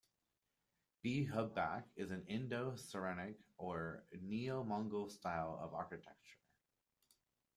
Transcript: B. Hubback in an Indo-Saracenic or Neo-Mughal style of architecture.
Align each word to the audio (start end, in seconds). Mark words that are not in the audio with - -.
B. 1.03 1.27
Hubback 1.31 1.83
in 1.95 2.11
an 2.11 2.25
Indo-Saracenic 2.25 3.35
or 3.59 4.03
Neo-Mughal 4.19 5.11
style 5.11 5.59
of 5.61 5.75
architecture. 5.75 6.39